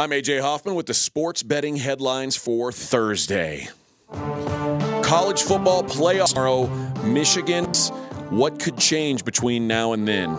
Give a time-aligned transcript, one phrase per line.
[0.00, 3.68] I'm AJ Hoffman with the sports betting headlines for Thursday.
[4.10, 6.68] College football playoff tomorrow.
[7.04, 7.90] Michigan's
[8.30, 10.36] what could change between now and then?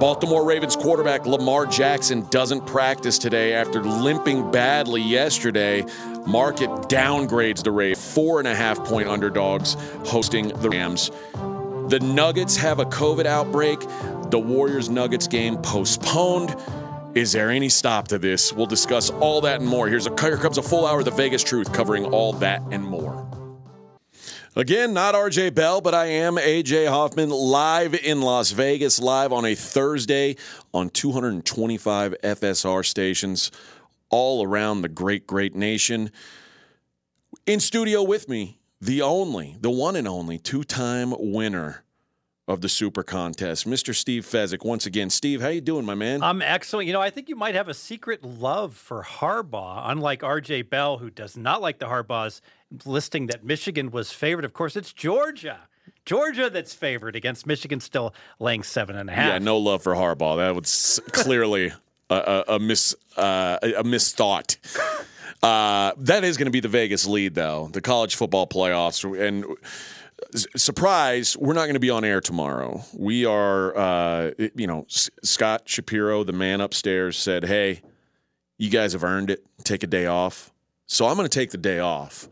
[0.00, 5.84] Baltimore Ravens quarterback Lamar Jackson doesn't practice today after limping badly yesterday.
[6.26, 8.12] Market downgrades the Ravens.
[8.12, 11.12] Four and a half point underdogs hosting the Rams.
[11.90, 13.78] The Nuggets have a COVID outbreak.
[14.32, 16.56] The Warriors Nuggets game postponed.
[17.16, 18.52] Is there any stop to this?
[18.52, 19.88] We'll discuss all that and more.
[19.88, 22.84] Here's a here comes a full hour of the Vegas Truth covering all that and
[22.84, 23.26] more.
[24.54, 29.46] Again, not RJ Bell, but I am AJ Hoffman live in Las Vegas, live on
[29.46, 30.36] a Thursday
[30.74, 33.50] on 225 FSR stations
[34.10, 36.10] all around the great, great nation.
[37.46, 41.82] In studio with me, the only, the one and only two time winner
[42.48, 43.94] of the Super Contest, Mr.
[43.94, 44.64] Steve Fezzik.
[44.64, 46.22] Once again, Steve, how you doing, my man?
[46.22, 46.86] I'm excellent.
[46.86, 50.62] You know, I think you might have a secret love for Harbaugh, unlike R.J.
[50.62, 52.40] Bell, who does not like the Harbaughs,
[52.84, 54.44] listing that Michigan was favored.
[54.44, 55.60] Of course, it's Georgia.
[56.04, 59.26] Georgia that's favored against Michigan, still laying seven and a half.
[59.26, 60.36] Yeah, no love for Harbaugh.
[60.36, 61.72] That was clearly
[62.10, 64.56] a, a, a mis uh, a misthought.
[65.42, 67.68] Uh, that is going to be the Vegas lead, though.
[67.72, 69.44] The college football playoffs and
[70.34, 72.82] surprise, we're not going to be on air tomorrow.
[72.94, 77.82] We are, uh, you know, S- Scott Shapiro, the man upstairs, said, "Hey,
[78.58, 79.44] you guys have earned it.
[79.64, 80.52] Take a day off."
[80.86, 82.28] So I'm going to take the day off.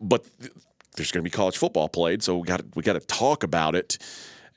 [0.00, 0.52] But th-
[0.96, 3.74] there's going to be college football played, so we got we got to talk about
[3.74, 3.98] it.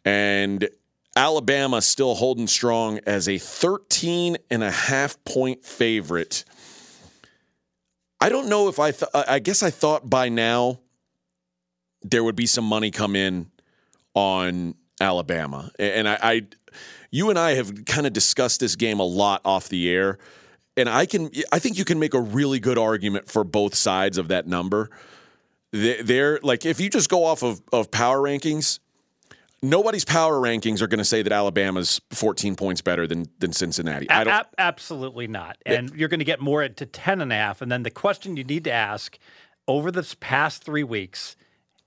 [0.03, 0.67] And
[1.15, 6.43] Alabama still holding strong as a 13 and a half point favorite.
[8.19, 10.79] I don't know if I th- I guess I thought by now
[12.09, 13.49] there would be some money come in
[14.13, 15.71] on Alabama.
[15.79, 16.41] And I, I
[17.11, 20.19] you and I have kind of discussed this game a lot off the air.
[20.77, 24.17] And I can I think you can make a really good argument for both sides
[24.17, 24.89] of that number.
[25.71, 28.79] They're like if you just go off of, of power rankings,
[29.61, 34.09] nobody's power rankings are going to say that Alabama's 14 points better than than Cincinnati.
[34.09, 35.57] I don't, a- absolutely not.
[35.65, 37.61] And it, you're going to get more to 10 and a half.
[37.61, 39.17] And then the question you need to ask
[39.67, 41.35] over this past three weeks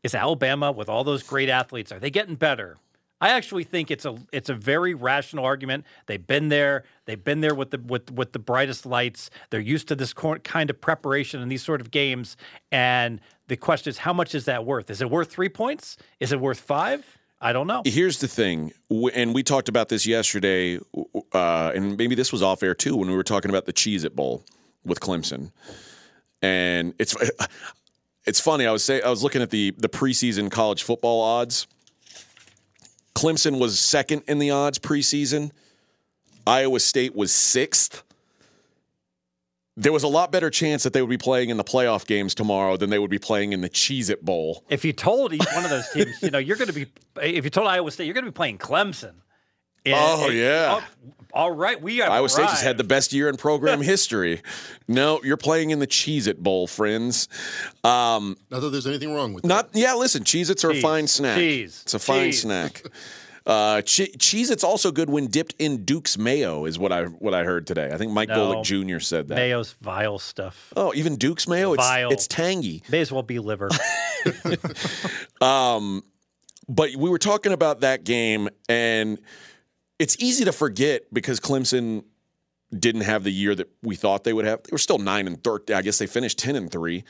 [0.02, 2.78] is Alabama with all those great athletes are they getting better?
[3.20, 5.84] I actually think it's a it's a very rational argument.
[6.06, 6.84] They've been there.
[7.06, 9.30] They've been there with the with with the brightest lights.
[9.50, 12.36] They're used to this kind of preparation and these sort of games.
[12.70, 14.88] And the question is, how much is that worth?
[14.90, 15.96] Is it worth three points?
[16.20, 17.18] Is it worth five?
[17.40, 17.82] I don't know.
[17.84, 18.72] Here's the thing,
[19.14, 20.80] and we talked about this yesterday,
[21.32, 24.04] uh, and maybe this was off air too when we were talking about the Cheez
[24.04, 24.44] It Bowl
[24.84, 25.52] with Clemson.
[26.42, 27.14] And it's
[28.28, 28.66] it's funny.
[28.66, 31.66] I was say I was looking at the the preseason college football odds.
[33.14, 35.50] Clemson was second in the odds preseason.
[36.46, 38.04] Iowa State was sixth.
[39.76, 42.34] There was a lot better chance that they would be playing in the playoff games
[42.34, 44.64] tomorrow than they would be playing in the Cheez It Bowl.
[44.68, 46.86] If you told each one of those teams, you know, you're going to be,
[47.22, 49.14] if you told Iowa State, you're going to be playing Clemson.
[49.92, 50.80] And, oh, yeah.
[50.80, 50.84] Oh,
[51.34, 52.08] all right, we are.
[52.10, 54.40] Iowa State just had the best year in program history.
[54.88, 57.28] No, you're playing in the Cheez It Bowl, friends.
[57.84, 59.78] Um, not that there's anything wrong with not, that.
[59.78, 61.36] Yeah, listen, Cheez Its are a fine snack.
[61.36, 61.80] Cheese.
[61.84, 62.42] It's a fine Cheese.
[62.42, 62.82] snack.
[63.46, 67.32] Uh, che- Cheez Its also good when dipped in Duke's mayo, is what I what
[67.32, 67.88] I heard today.
[67.90, 68.56] I think Mike No.
[68.56, 68.98] Golic Jr.
[68.98, 69.36] said that.
[69.36, 70.70] Mayo's vile stuff.
[70.76, 72.10] Oh, even Duke's mayo, it's Vile.
[72.10, 72.82] it's tangy.
[72.90, 73.70] May as well be liver.
[75.40, 76.02] Um,
[76.68, 79.18] but we were talking about that game, and
[79.98, 82.04] it's easy to forget because Clemson
[82.76, 84.62] didn't have the year that we thought they would have.
[84.64, 85.76] They were still nine and thirteen.
[85.76, 87.04] I guess they finished ten and three.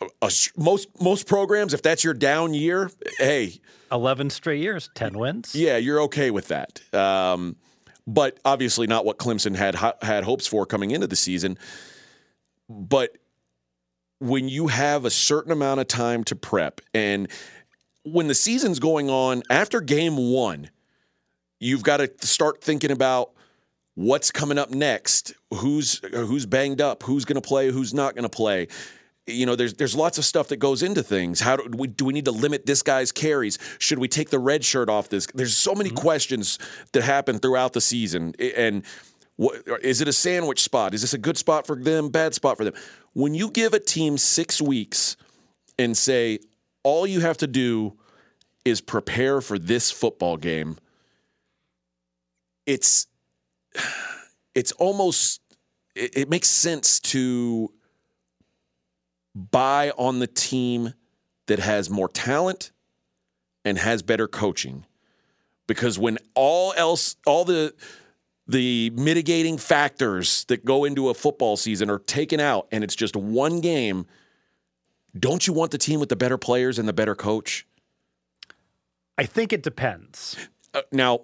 [0.00, 3.60] A- a- most most programs, if that's your down year, hey,
[3.90, 5.54] 11 straight years, 10 wins.
[5.54, 6.80] yeah, you're okay with that.
[6.94, 7.56] Um,
[8.06, 11.58] but obviously not what Clemson had had hopes for coming into the season.
[12.68, 13.18] But
[14.20, 17.28] when you have a certain amount of time to prep and
[18.04, 20.70] when the season's going on after game 1,
[21.64, 23.30] you've got to start thinking about
[23.94, 28.24] what's coming up next, who's who's banged up, who's going to play, who's not going
[28.24, 28.68] to play
[29.26, 31.40] you know, there's there's lots of stuff that goes into things.
[31.40, 33.58] How do we do we need to limit this guy's carries?
[33.78, 35.26] Should we take the red shirt off this?
[35.34, 35.98] There's so many mm-hmm.
[35.98, 36.58] questions
[36.92, 38.84] that happen throughout the season, and
[39.36, 40.94] what, is it a sandwich spot?
[40.94, 42.10] Is this a good spot for them?
[42.10, 42.74] Bad spot for them?
[43.14, 45.16] When you give a team six weeks
[45.78, 46.40] and say
[46.82, 47.96] all you have to do
[48.64, 50.76] is prepare for this football game,
[52.66, 53.06] it's
[54.54, 55.40] it's almost
[55.94, 57.72] it, it makes sense to
[59.34, 60.94] buy on the team
[61.46, 62.72] that has more talent
[63.64, 64.84] and has better coaching.
[65.66, 67.74] Because when all else, all the
[68.46, 73.16] the mitigating factors that go into a football season are taken out and it's just
[73.16, 74.04] one game,
[75.18, 77.66] don't you want the team with the better players and the better coach?
[79.16, 80.36] I think it depends.
[80.74, 81.22] Uh, now,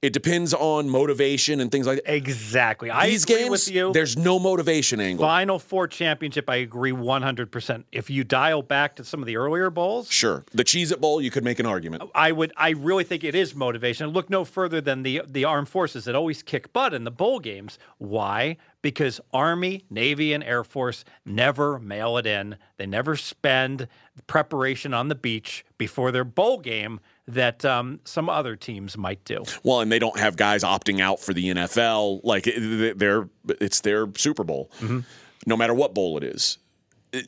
[0.00, 2.14] it depends on motivation and things like that.
[2.14, 2.88] Exactly.
[2.88, 3.92] I These agree games, with you.
[3.92, 5.26] There's no motivation angle.
[5.26, 7.84] Final four championship, I agree 100%.
[7.90, 10.44] If you dial back to some of the earlier bowls, sure.
[10.52, 12.04] The Cheez It Bowl, you could make an argument.
[12.14, 12.52] I would.
[12.56, 14.08] I really think it is motivation.
[14.08, 17.40] Look no further than the the armed forces that always kick butt in the bowl
[17.40, 17.78] games.
[17.98, 18.56] Why?
[18.80, 22.56] Because Army, Navy, and Air Force never mail it in.
[22.76, 23.88] They never spend
[24.28, 29.44] preparation on the beach before their bowl game that um, some other teams might do.
[29.62, 32.20] Well, and they don't have guys opting out for the NFL.
[32.24, 32.48] Like
[32.96, 33.28] they're
[33.60, 35.00] it's their Super Bowl, mm-hmm.
[35.46, 36.58] no matter what bowl it is.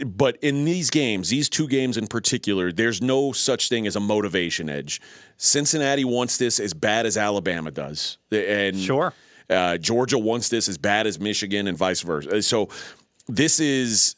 [0.04, 4.00] But in these games, these two games in particular, there's no such thing as a
[4.00, 5.00] motivation edge.
[5.38, 9.14] Cincinnati wants this as bad as Alabama does, and sure,
[9.48, 12.42] uh, Georgia wants this as bad as Michigan, and vice versa.
[12.42, 12.68] So
[13.26, 14.16] this is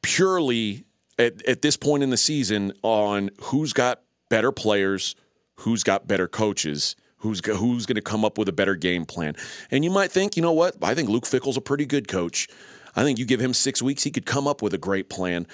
[0.00, 0.84] purely
[1.18, 5.14] at, at this point in the season on who's got better players,
[5.56, 9.34] who's got better coaches, who's who's going to come up with a better game plan.
[9.70, 10.76] And you might think, you know what?
[10.82, 12.48] I think Luke Fickell's a pretty good coach.
[12.96, 15.46] I think you give him six weeks, he could come up with a great plan,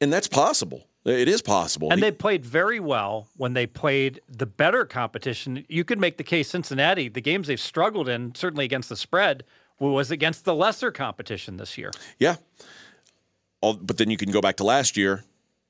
[0.00, 0.86] and that's possible.
[1.04, 1.90] It is possible.
[1.90, 5.64] And they played very well when they played the better competition.
[5.68, 9.44] You could make the case Cincinnati, the games they've struggled in, certainly against the spread,
[9.78, 11.92] was against the lesser competition this year.
[12.18, 12.36] Yeah.
[13.62, 15.24] But then you can go back to last year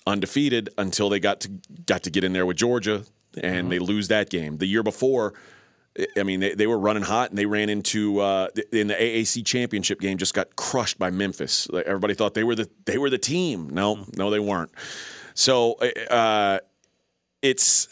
[0.08, 1.50] undefeated until they got to
[1.86, 3.68] got to get in there with Georgia and mm-hmm.
[3.68, 4.56] they lose that game.
[4.56, 5.34] The year before,
[6.16, 9.44] I mean, they, they were running hot and they ran into uh, in the AAC
[9.44, 11.68] championship game, just got crushed by Memphis.
[11.72, 13.70] Everybody thought they were the they were the team.
[13.70, 14.10] No, mm-hmm.
[14.16, 14.70] no, they weren't.
[15.34, 15.74] So
[16.10, 16.58] uh,
[17.42, 17.88] it's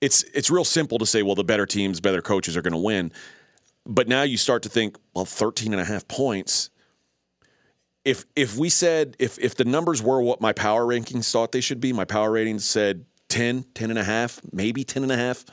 [0.00, 2.78] it's it's real simple to say, well, the better teams, better coaches are going to
[2.78, 3.12] win.
[3.84, 6.70] But now you start to think, well, 13 and a half points
[8.04, 11.60] if if we said if if the numbers were what my power rankings thought they
[11.60, 15.16] should be, my power ratings said 10, 10 and a half, maybe 10 and a
[15.16, 15.44] half.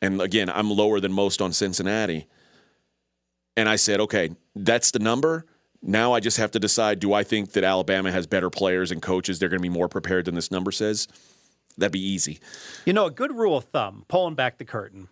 [0.00, 2.26] And again, I'm lower than most on Cincinnati.
[3.56, 5.46] And I said, okay, that's the number.
[5.82, 9.02] Now I just have to decide do I think that Alabama has better players and
[9.02, 9.38] coaches?
[9.38, 11.08] They're going to be more prepared than this number says?
[11.78, 12.38] That'd be easy.
[12.86, 15.08] You know, a good rule of thumb, pulling back the curtain,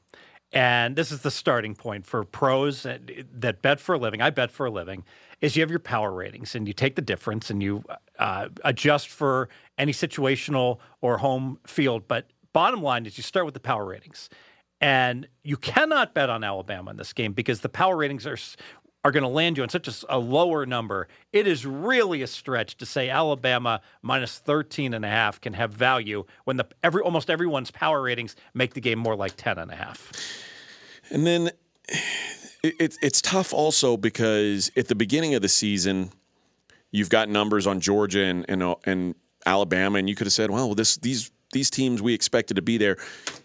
[0.52, 3.02] and this is the starting point for pros that,
[3.40, 4.22] that bet for a living.
[4.22, 5.04] I bet for a living
[5.40, 7.84] is you have your power ratings and you take the difference and you
[8.18, 9.48] uh, adjust for
[9.78, 12.08] any situational or home field.
[12.08, 14.28] But bottom line is you start with the power ratings.
[14.80, 18.38] And you cannot bet on Alabama in this game because the power ratings are
[19.04, 21.08] are going to land you on such a, a, lower number.
[21.30, 25.74] It is really a stretch to say Alabama minus 13 and a half can have
[25.74, 29.70] value when the every almost everyone's power ratings make the game more like 10 and
[29.70, 30.10] a half.
[31.10, 31.50] And then
[32.64, 36.10] it's it's tough also because at the beginning of the season,
[36.90, 39.14] you've got numbers on Georgia and and, uh, and
[39.46, 42.78] Alabama, and you could have said, well, this these these teams we expected to be
[42.78, 42.96] there.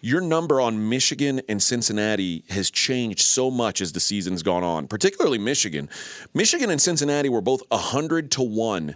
[0.01, 4.87] Your number on Michigan and Cincinnati has changed so much as the season's gone on,
[4.87, 5.89] particularly Michigan.
[6.33, 8.95] Michigan and Cincinnati were both 100 to 1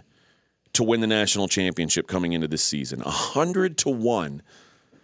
[0.72, 3.00] to win the national championship coming into this season.
[3.00, 4.42] 100 to 1.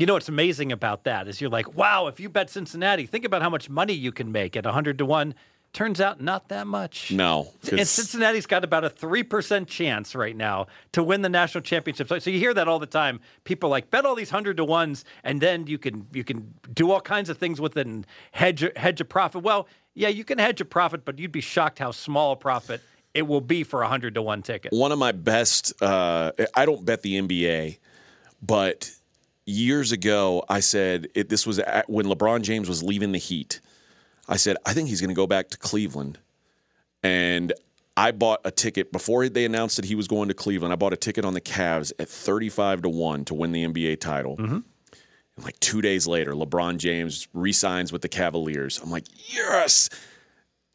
[0.00, 3.26] You know what's amazing about that is you're like, wow, if you bet Cincinnati, think
[3.26, 5.35] about how much money you can make at 100 to 1.
[5.75, 7.12] Turns out not that much.
[7.12, 7.52] No.
[7.71, 12.09] And Cincinnati's got about a 3% chance right now to win the national championship.
[12.09, 13.21] So, so you hear that all the time.
[13.45, 16.90] People like bet all these 100 to 1s and then you can you can do
[16.90, 19.42] all kinds of things with it and hedge hedge a profit.
[19.42, 22.80] Well, yeah, you can hedge a profit, but you'd be shocked how small a profit
[23.12, 24.73] it will be for a 100 to 1 ticket.
[24.73, 27.76] One of my best uh, I don't bet the NBA,
[28.40, 28.90] but
[29.47, 33.61] years ago, I said it, this was at, when LeBron James was leaving the Heat.
[34.28, 36.18] I said, I think he's going to go back to Cleveland.
[37.02, 37.52] And
[37.97, 40.73] I bought a ticket before they announced that he was going to Cleveland.
[40.73, 44.00] I bought a ticket on the Cavs at 35 to 1 to win the NBA
[44.00, 44.37] title.
[44.37, 44.54] Mm-hmm.
[44.54, 48.80] And like two days later, LeBron James re-signs with the Cavaliers.
[48.82, 49.90] I'm like, yes.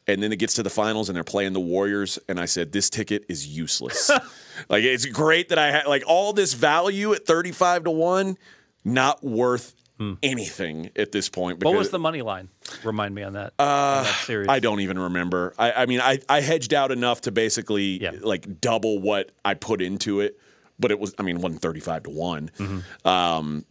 [0.07, 2.19] And then it gets to the finals and they're playing the Warriors.
[2.29, 4.09] And I said, this ticket is useless.
[4.69, 8.37] like, it's great that I had like all this value at 35 to 1,
[8.83, 9.73] not worth
[10.21, 11.59] anything at this point.
[11.61, 11.69] Hmm.
[11.69, 12.49] What was the money line?
[12.83, 13.53] Remind me on that.
[13.57, 14.47] Uh, that series.
[14.49, 15.53] I don't even remember.
[15.57, 18.11] I, I mean, I, I hedged out enough to basically Yeah.
[18.21, 20.37] like double what I put into it,
[20.77, 22.51] but it was I mean, one thirty five to one.
[22.59, 23.07] Mm-hmm.
[23.07, 23.65] Um,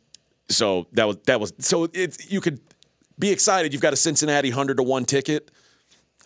[0.48, 2.60] so that was that was so it's you could
[3.18, 3.72] be excited.
[3.72, 5.50] You've got a Cincinnati hundred to one ticket.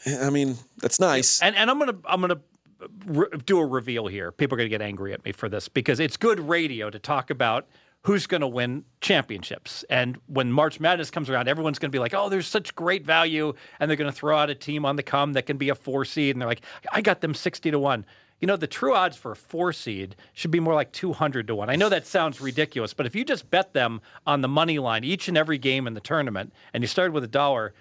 [0.07, 1.40] I mean, that's nice.
[1.43, 2.40] And and I'm gonna I'm gonna
[2.81, 4.33] uh, re- do a reveal here.
[4.33, 7.31] People are gonna get angry at me for this because it's good radio to talk
[7.31, 7.67] about
[8.02, 9.85] who's going to win championships.
[9.90, 13.05] And when March Madness comes around, everyone's going to be like, "Oh, there's such great
[13.05, 15.69] value," and they're going to throw out a team on the come that can be
[15.69, 16.62] a four seed, and they're like,
[16.93, 18.07] "I got them sixty to one."
[18.40, 21.57] You know, the true odds for a four seed should be more like 200 to
[21.57, 21.69] 1.
[21.69, 25.02] I know that sounds ridiculous, but if you just bet them on the money line
[25.02, 27.75] each and every game in the tournament and you started with a dollar,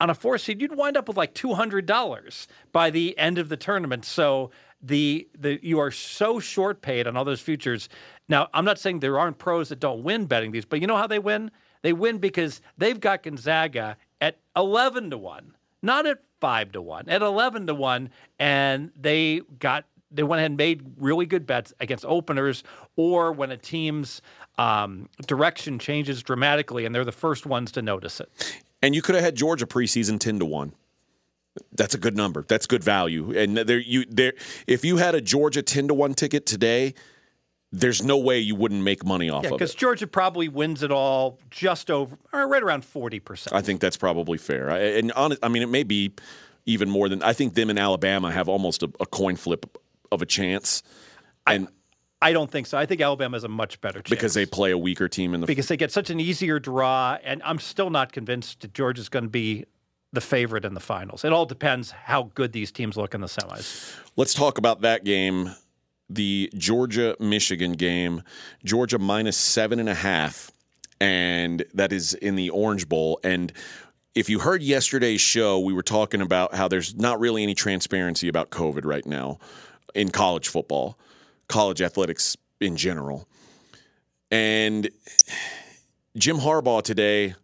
[0.00, 3.38] on a four seed, you'd wind up with like two hundred dollars by the end
[3.38, 4.04] of the tournament.
[4.04, 4.50] So
[4.82, 7.88] the the you are so short paid on all those futures.
[8.28, 10.96] Now, I'm not saying there aren't pros that don't win betting these, but you know
[10.96, 11.50] how they win?
[11.82, 17.08] They win because they've got Gonzaga at eleven to one, not at five to one,
[17.08, 21.72] at eleven to one, and they got they went ahead and made really good bets
[21.78, 22.64] against openers
[22.96, 24.20] or when a team's
[24.58, 28.28] um, direction changes dramatically and they're the first ones to notice it.
[28.82, 30.72] And you could have had Georgia preseason ten to one.
[31.72, 32.44] That's a good number.
[32.48, 33.36] That's good value.
[33.36, 34.34] And there you there
[34.66, 36.94] if you had a Georgia ten to one ticket today,
[37.72, 39.58] there's no way you wouldn't make money off Yeah, of it.
[39.58, 39.74] because.
[39.74, 43.54] Georgia probably wins it all just over, or right around forty percent.
[43.54, 44.70] I think that's probably fair.
[44.70, 46.12] I, and honest, I mean, it may be
[46.66, 47.54] even more than I think.
[47.54, 49.76] Them and Alabama have almost a, a coin flip
[50.12, 50.82] of a chance,
[51.46, 51.70] and I
[52.32, 52.76] don't think so.
[52.76, 55.40] I think Alabama is a much better chance because they play a weaker team in
[55.40, 59.08] the because they get such an easier draw, and I'm still not convinced that Georgia's
[59.08, 59.64] going to be
[60.12, 61.24] the favorite in the finals.
[61.24, 63.96] It all depends how good these teams look in the semis.
[64.16, 65.54] Let's talk about that game,
[66.08, 68.22] the Georgia Michigan game.
[68.64, 70.50] Georgia minus seven and a half,
[71.00, 73.20] and that is in the Orange Bowl.
[73.24, 73.52] And
[74.14, 78.28] if you heard yesterday's show, we were talking about how there's not really any transparency
[78.28, 79.38] about COVID right now
[79.94, 80.98] in college football,
[81.50, 83.28] college athletics in general.
[84.30, 84.88] And
[86.16, 87.34] Jim Harbaugh today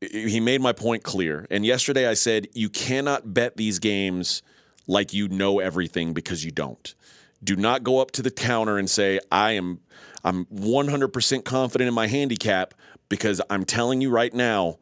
[0.00, 1.46] he made my point clear.
[1.50, 4.42] And yesterday I said you cannot bet these games
[4.86, 6.94] like you know everything because you don't.
[7.42, 9.80] Do not go up to the counter and say I am
[10.24, 12.74] I'm 100% confident in my handicap
[13.08, 14.78] because I'm telling you right now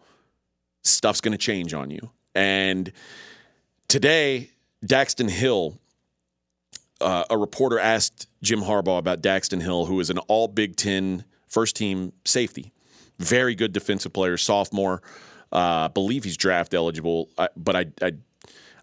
[0.83, 2.11] stuff's going to change on you.
[2.35, 2.92] And
[3.88, 4.50] today
[4.85, 5.78] Daxton Hill
[7.00, 11.25] uh, a reporter asked Jim Harbaugh about Daxton Hill, who is an all Big Ten
[11.47, 12.73] first team safety.
[13.19, 15.03] Very good defensive player, sophomore.
[15.53, 18.12] Uh, believe he's draft eligible, I, but I, I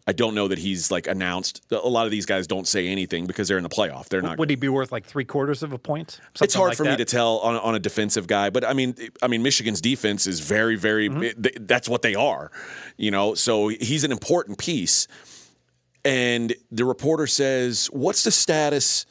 [0.05, 1.61] I don't know that he's like announced.
[1.71, 4.09] A lot of these guys don't say anything because they're in the playoff.
[4.09, 4.37] They're not.
[4.37, 6.19] Would he be worth like three quarters of a point?
[6.41, 8.95] It's hard like for me to tell on, on a defensive guy, but I mean,
[9.21, 11.09] I mean, Michigan's defense is very, very.
[11.09, 11.41] Mm-hmm.
[11.41, 12.51] th- That's what they are,
[12.97, 13.33] you know.
[13.33, 15.07] So he's an important piece.
[16.05, 19.05] And the reporter says, "What's the status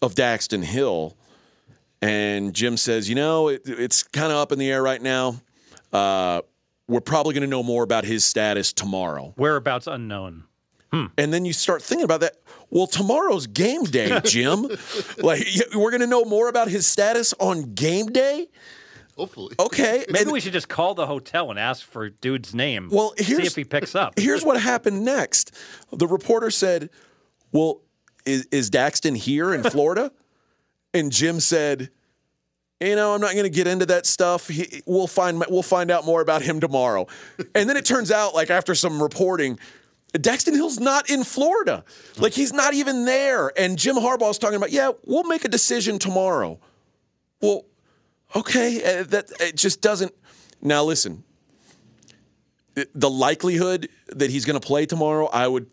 [0.00, 1.16] of Daxton Hill?"
[2.00, 5.40] And Jim says, "You know, it, it's kind of up in the air right now.
[5.92, 6.42] Uh,
[6.86, 10.44] we're probably going to know more about his status tomorrow." Whereabouts unknown.
[10.90, 12.36] And then you start thinking about that.
[12.70, 14.68] Well, tomorrow's game day, Jim.
[15.18, 18.48] like we're going to know more about his status on game day.
[19.18, 19.54] Hopefully.
[19.60, 20.04] Okay.
[20.08, 22.88] Maybe and we should just call the hotel and ask for dude's name.
[22.90, 24.18] Well, see here's- if he picks up.
[24.18, 25.54] here's what happened next.
[25.92, 26.88] The reporter said,
[27.52, 27.80] "Well,
[28.24, 30.12] is, is Daxton here in Florida?"
[30.94, 31.90] and Jim said,
[32.80, 34.48] "You know, I'm not going to get into that stuff.
[34.48, 37.06] He, we'll find we'll find out more about him tomorrow."
[37.54, 39.58] and then it turns out, like after some reporting.
[40.14, 41.84] Daxton Hill's not in Florida.
[42.16, 43.52] Like he's not even there.
[43.60, 46.58] And Jim Harbaugh's talking about, yeah, we'll make a decision tomorrow.
[47.42, 47.66] Well,
[48.34, 50.14] okay, uh, that it just doesn't.
[50.60, 51.24] Now listen,
[52.94, 55.70] the likelihood that he's going to play tomorrow, I would,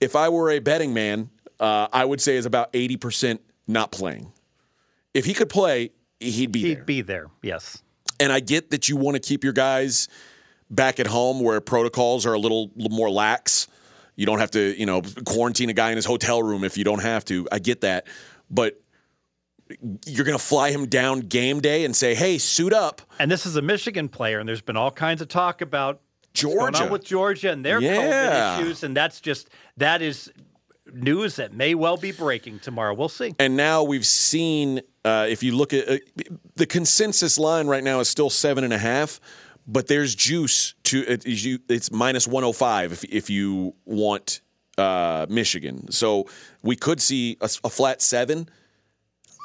[0.00, 3.90] if I were a betting man, uh, I would say is about eighty percent not
[3.92, 4.32] playing.
[5.14, 5.90] If he could play,
[6.20, 6.68] he'd be there.
[6.68, 7.26] He'd be there.
[7.42, 7.82] Yes.
[8.20, 10.08] And I get that you want to keep your guys
[10.70, 13.68] back at home where protocols are a little, little more lax.
[14.16, 16.84] You don't have to, you know, quarantine a guy in his hotel room if you
[16.84, 17.46] don't have to.
[17.52, 18.06] I get that.
[18.50, 18.80] But
[20.06, 23.02] you're going to fly him down game day and say, hey, suit up.
[23.18, 26.00] And this is a Michigan player, and there's been all kinds of talk about
[26.34, 26.56] Georgia.
[26.58, 27.96] What's going on with Georgia and their Yeah.
[27.96, 30.30] COVID issues, and that's just that is
[30.92, 32.94] news that may well be breaking tomorrow.
[32.94, 33.34] We'll see.
[33.38, 35.98] And now we've seen, uh, if you look at uh,
[36.56, 39.20] the consensus line right now is still seven and a half,
[39.66, 44.40] but there's juice to it, it's minus 105 if, if you want
[44.78, 45.90] uh, Michigan.
[45.92, 46.26] So
[46.62, 48.48] we could see a flat seven.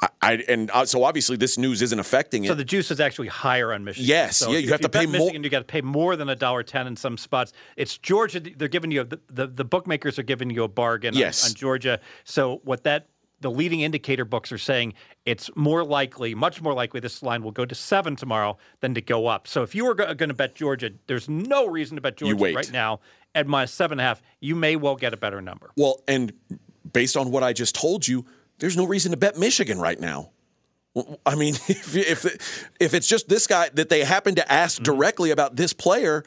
[0.04, 2.48] I, I and uh, so obviously this news isn't affecting it.
[2.48, 4.08] So the juice is actually higher on Michigan.
[4.08, 6.28] Yes, So yeah, you have to pay more- Michigan, You got to pay more than
[6.28, 7.52] a dollar ten in some spots.
[7.76, 8.40] It's Georgia.
[8.40, 11.48] They're giving you the, the the bookmakers are giving you a bargain on- Yes.
[11.48, 12.00] on, Georgia.
[12.24, 13.08] So what that
[13.40, 14.94] the leading indicator books are saying
[15.26, 19.02] it's more likely, much more likely, this line will go to seven tomorrow than to
[19.02, 19.46] go up.
[19.46, 22.72] So if you were going to bet Georgia, there's no reason to bet Georgia right
[22.72, 23.00] now
[23.34, 24.22] at minus seven and a half.
[24.40, 25.70] You may well get a better number.
[25.76, 26.32] Well, and
[26.92, 28.24] based on what I just told you,
[28.58, 30.30] there's no reason to bet Michigan right now.
[31.26, 34.84] I mean, if if if it's just this guy that they happen to ask mm-hmm.
[34.84, 36.24] directly about this player,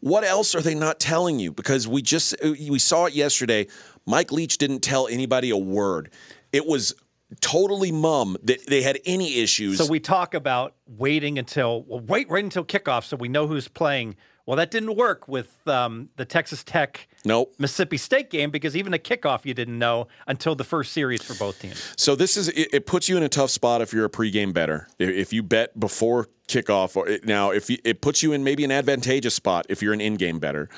[0.00, 1.52] what else are they not telling you?
[1.52, 3.66] Because we just uh, we saw it yesterday.
[4.06, 6.10] Mike Leach didn't tell anybody a word.
[6.52, 6.94] It was
[7.40, 9.78] totally mum that they had any issues.
[9.78, 13.68] So we talk about waiting until well, wait right until kickoff so we know who's
[13.68, 14.16] playing.
[14.50, 17.54] Well, that didn't work with um, the Texas Tech nope.
[17.60, 21.34] Mississippi State game because even the kickoff you didn't know until the first series for
[21.34, 21.94] both teams.
[21.96, 24.52] So this is it, it puts you in a tough spot if you're a pregame
[24.52, 24.88] better.
[24.98, 28.64] If, you bet before kickoff, or it, now if you, it puts you in maybe
[28.64, 30.68] an advantageous spot if you're an in-game better.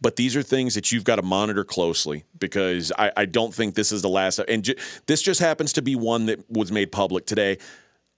[0.00, 3.74] But these are things that you've got to monitor closely because I, I don't think
[3.74, 4.38] this is the last.
[4.38, 7.58] And ju- this just happens to be one that was made public today.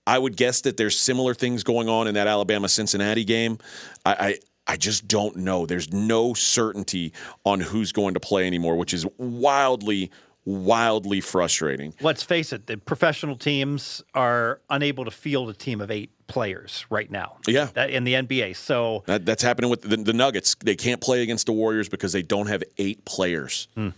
[0.07, 3.59] I would guess that there's similar things going on in that Alabama Cincinnati game.
[4.07, 4.39] I,
[4.71, 5.67] I just don't know.
[5.67, 7.13] There's no certainty
[7.45, 10.13] on who's going to play anymore, which is wildly,
[10.45, 11.93] wildly frustrating.
[12.01, 16.87] Let's face it, the professional teams are unable to field a team of eight players
[16.89, 17.39] right now.
[17.49, 17.71] Yeah.
[17.75, 18.55] That in the NBA.
[18.55, 20.55] So That, that's happening with the, the Nuggets.
[20.61, 23.67] They can't play against the Warriors because they don't have eight players.
[23.75, 23.89] Hmm.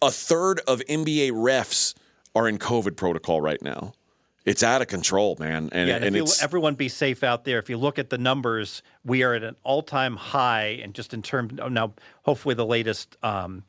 [0.00, 1.94] A third of NBA refs
[2.36, 3.94] are in COVID protocol right now.
[4.46, 5.68] It's out of control, man.
[5.72, 7.58] And, Yeah, and, and if you, everyone be safe out there.
[7.58, 11.20] If you look at the numbers, we are at an all-time high, and just in
[11.20, 13.64] terms oh, now, hopefully the latest um,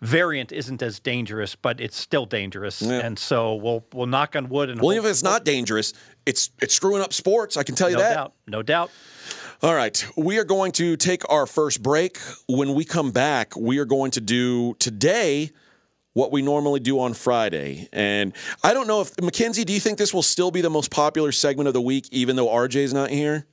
[0.00, 2.80] variant isn't as dangerous, but it's still dangerous.
[2.82, 5.92] And so we'll we'll knock on wood and well, if it's not dangerous,
[6.24, 7.56] it's it's screwing up sports.
[7.56, 8.14] I can tell you no that.
[8.14, 8.90] doubt, no doubt.
[9.62, 10.04] All right.
[10.16, 12.18] We are going to take our first break.
[12.48, 15.50] When we come back, we are going to do today
[16.14, 17.88] what we normally do on Friday.
[17.92, 20.90] And I don't know if, Mackenzie, do you think this will still be the most
[20.90, 23.46] popular segment of the week, even though RJ's not here?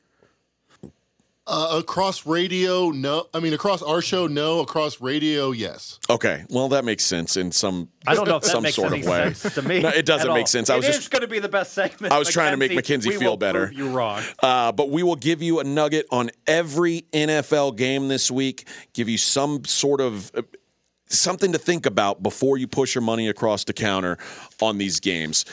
[1.51, 3.25] Uh, across radio, no.
[3.33, 4.59] I mean, across our show, no.
[4.59, 5.99] Across radio, yes.
[6.07, 6.45] Okay.
[6.47, 9.01] Well, that makes sense in some, I don't know if that some makes sort any
[9.01, 9.33] of way.
[9.33, 9.81] sense to me.
[9.81, 10.47] No, it doesn't at make all.
[10.47, 10.69] sense.
[10.69, 12.13] I was just going to be the best segment.
[12.13, 13.65] I was trying to make Mackenzie feel will better.
[13.65, 14.21] prove You wrong.
[14.43, 19.09] Uh, but we will give you a nugget on every NFL game this week, give
[19.09, 20.43] you some sort of uh,
[21.09, 24.17] something to think about before you push your money across the counter
[24.61, 25.45] on these games.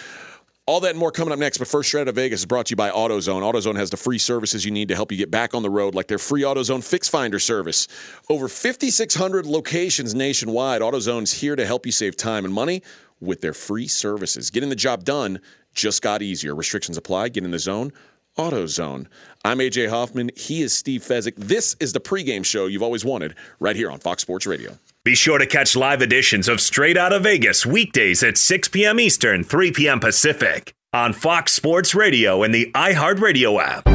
[0.68, 1.58] All that and more coming up next.
[1.58, 3.42] But first, Out of Vegas is brought to you by AutoZone.
[3.42, 5.94] AutoZone has the free services you need to help you get back on the road,
[5.94, 7.86] like their free AutoZone Fix Finder service.
[8.28, 10.82] Over 5,600 locations nationwide.
[10.82, 12.82] AutoZone's here to help you save time and money
[13.20, 14.50] with their free services.
[14.50, 15.40] Getting the job done
[15.72, 16.54] just got easier.
[16.54, 17.28] Restrictions apply.
[17.28, 17.92] Get in the zone.
[18.36, 19.06] AutoZone.
[19.44, 20.30] I'm AJ Hoffman.
[20.36, 21.36] He is Steve Fezzik.
[21.36, 24.76] This is the pregame show you've always wanted right here on Fox Sports Radio.
[25.06, 28.98] Be sure to catch live editions of Straight Out of Vegas weekdays at 6 p.m.
[28.98, 30.00] Eastern, 3 p.m.
[30.00, 33.86] Pacific on Fox Sports Radio and the iHeartRadio app.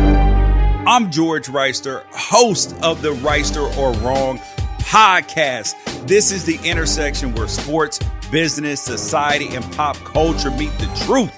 [0.87, 4.37] I'm George Wrighster, host of the Wrighster or Wrong
[4.79, 5.73] podcast.
[6.07, 7.99] This is the intersection where sports,
[8.31, 11.37] business, society, and pop culture meet the truth.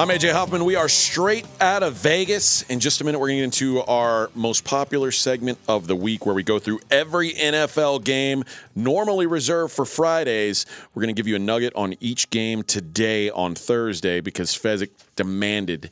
[0.00, 0.64] I'm AJ Hoffman.
[0.64, 2.62] We are straight out of Vegas.
[2.62, 5.94] In just a minute, we're going to get into our most popular segment of the
[5.94, 10.64] week where we go through every NFL game normally reserved for Fridays.
[10.94, 14.88] We're going to give you a nugget on each game today on Thursday because Fezzik
[15.16, 15.90] demanded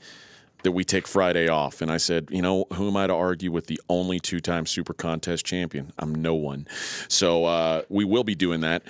[0.63, 1.83] that we take Friday off.
[1.83, 4.65] And I said, you know, who am I to argue with the only two time
[4.65, 5.93] Super Contest champion?
[5.99, 6.67] I'm no one.
[7.09, 8.83] So uh, we will be doing that.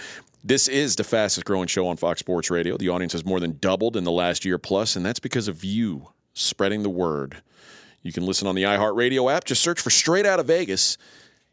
[0.45, 2.77] This is the fastest growing show on Fox Sports Radio.
[2.77, 5.65] The audience has more than doubled in the last year plus, and that's because of
[5.65, 7.43] you spreading the word.
[8.03, 9.45] You can listen on the iHeartRadio app.
[9.45, 10.97] Just search for Straight Out of Vegas.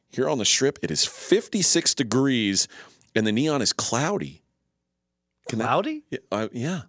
[0.10, 2.68] here on the strip, it is 56 degrees
[3.16, 4.44] and the neon is cloudy.
[5.50, 6.04] Can that- Cloudy?
[6.10, 6.82] yeah, uh, yeah.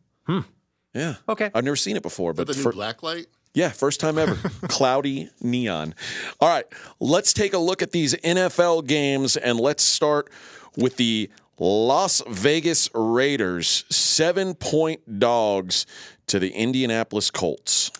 [0.95, 1.15] Yeah.
[1.29, 1.51] Okay.
[1.55, 3.27] I've never seen it before, But but the new for- black light.
[3.55, 4.35] yeah, first time ever.
[4.69, 5.95] Cloudy neon.
[6.41, 6.65] All right,
[7.01, 10.31] let's take a look at these NFL games and let's start
[10.77, 15.87] with the Las Vegas Raiders, seven point dogs
[16.27, 17.91] to the Indianapolis Colts.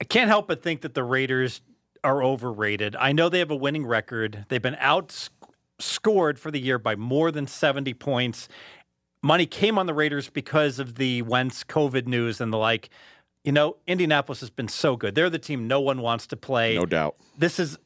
[0.00, 1.60] I can't help but think that the Raiders
[2.02, 2.96] are overrated.
[2.96, 4.46] I know they have a winning record.
[4.48, 8.48] They've been outscored for the year by more than 70 points.
[9.22, 12.88] Money came on the Raiders because of the Wentz COVID news and the like.
[13.44, 15.14] You know, Indianapolis has been so good.
[15.14, 16.74] They're the team no one wants to play.
[16.74, 17.16] No doubt.
[17.38, 17.78] This is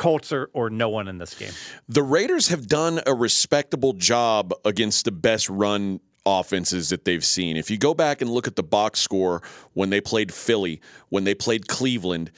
[0.00, 1.52] Colts or, or no one in this game.
[1.86, 7.58] The Raiders have done a respectable job against the best run offenses that they've seen.
[7.58, 9.42] If you go back and look at the box score
[9.74, 12.30] when they played Philly, when they played Cleveland,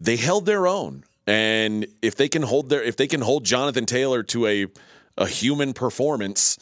[0.00, 1.04] they held their own.
[1.24, 4.66] And if they can hold their if they can hold Jonathan Taylor to a
[5.16, 6.58] a human performance,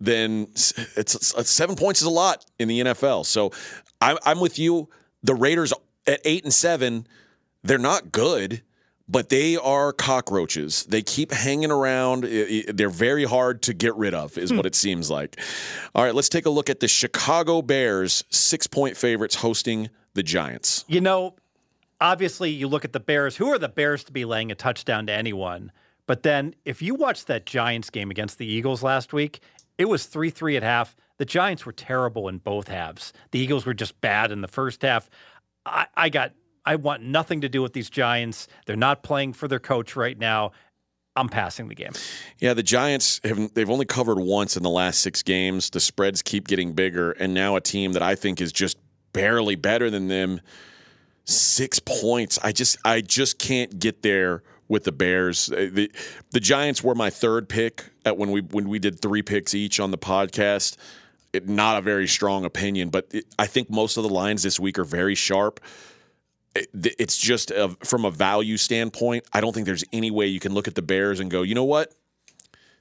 [0.00, 3.24] then it's, it's uh, seven points is a lot in the NFL.
[3.24, 3.52] So
[4.00, 4.88] I'm, I'm with you.
[5.22, 5.72] The Raiders
[6.08, 7.06] at eight and seven,
[7.62, 8.62] they're not good,
[9.08, 10.84] but they are cockroaches.
[10.84, 12.24] They keep hanging around.
[12.24, 14.56] They're very hard to get rid of, is hmm.
[14.56, 15.38] what it seems like.
[15.94, 20.22] All right, let's take a look at the Chicago Bears, six point favorites hosting the
[20.22, 20.84] Giants.
[20.88, 21.36] You know,
[22.00, 23.36] obviously, you look at the Bears.
[23.36, 25.72] Who are the Bears to be laying a touchdown to anyone?
[26.06, 29.40] But then, if you watch that Giants game against the Eagles last week,
[29.78, 30.96] it was 3 3 at half.
[31.18, 33.12] The Giants were terrible in both halves.
[33.30, 35.08] The Eagles were just bad in the first half.
[35.64, 36.32] I, I got,
[36.64, 38.48] I want nothing to do with these Giants.
[38.66, 40.52] They're not playing for their coach right now.
[41.14, 41.92] I'm passing the game.
[42.38, 45.68] Yeah, the Giants have they've only covered once in the last six games.
[45.68, 48.78] The spreads keep getting bigger, and now a team that I think is just
[49.12, 50.40] barely better than them.
[51.24, 52.38] Six points.
[52.42, 55.50] I just I just can't get there with the Bears.
[55.52, 55.90] Uh, The,
[56.30, 59.80] the Giants were my third pick at when we when we did three picks each
[59.80, 60.76] on the podcast.
[61.34, 64.58] It, not a very strong opinion, but it, I think most of the lines this
[64.58, 65.60] week are very sharp.
[66.54, 69.24] It, it's just a, from a value standpoint.
[69.32, 71.54] I don't think there's any way you can look at the Bears and go, you
[71.54, 71.94] know what?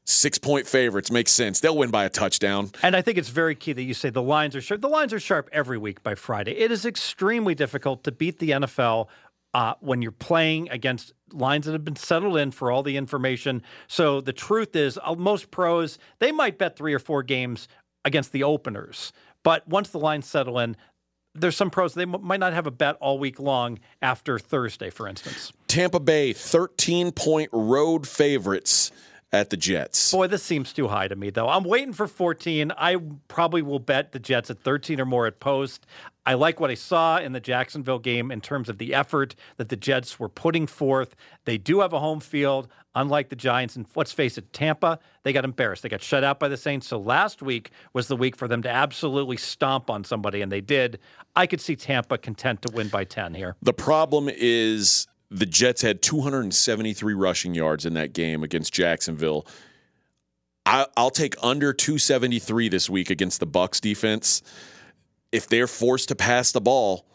[0.04, 1.60] Six point favorites makes sense.
[1.60, 2.72] They'll win by a touchdown.
[2.82, 4.82] And I think it's very key that you say the lines are sharp.
[4.82, 6.52] The lines are sharp every week by Friday.
[6.52, 9.08] It is extremely difficult to beat the NFL
[9.54, 13.62] uh, when you're playing against lines that have been settled in for all the information.
[13.88, 17.68] So the truth is, uh, most pros they might bet three or four games
[18.04, 20.76] against the openers, but once the lines settle in.
[21.34, 24.89] There's some pros they m- might not have a bet all week long after Thursday,
[24.89, 25.54] for instance.
[25.67, 28.91] Tampa Bay, 13 point road favorites
[29.34, 30.12] at the Jets.
[30.12, 31.48] Boy, this seems too high to me, though.
[31.48, 32.74] I'm waiting for 14.
[32.78, 32.98] I
[33.30, 35.86] probably will bet the Jets at 13 or more at post.
[36.26, 39.70] I like what I saw in the Jacksonville game in terms of the effort that
[39.70, 41.15] the Jets were putting forth.
[41.46, 43.76] They do have a home field, unlike the Giants.
[43.76, 45.84] And let's face it, Tampa, they got embarrassed.
[45.84, 46.88] They got shut out by the Saints.
[46.88, 50.62] So last week was the week for them to absolutely stomp on somebody, and they
[50.62, 51.00] did.
[51.36, 53.56] I could see Tampa content to win by 10 here.
[53.62, 59.48] The problem is the Jets had 273 rushing yards in that game against Jacksonville.
[60.66, 64.42] I, I'll take under 273 this week against the Bucks defense.
[65.32, 67.06] If they're forced to pass the ball,